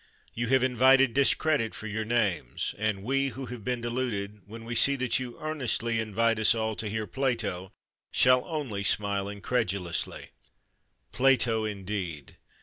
[0.33, 4.73] You have invited discredit for your names; and we, who have been deluded, when we
[4.73, 7.71] see that you earnestly invite us all to hear Plato,
[8.11, 10.31] shall only smile incredulously
[11.11, 12.37] "Plato indeed!